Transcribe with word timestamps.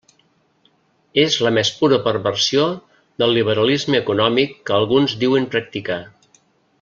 És 1.23 1.35
la 1.47 1.51
més 1.57 1.71
pura 1.81 1.99
perversió 2.07 2.65
del 3.23 3.37
liberalisme 3.41 4.03
econòmic 4.07 4.57
que 4.71 4.77
alguns 4.79 5.17
diuen 5.25 5.47
practicar. 5.57 6.01